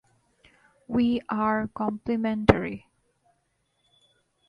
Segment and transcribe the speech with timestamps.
[0.87, 2.87] We are complementary.